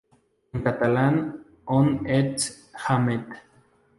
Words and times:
En 0.53 0.63
catalán: 0.63 1.45
"On 1.67 2.07
ets, 2.07 2.71
Ahmed?. 2.87 3.21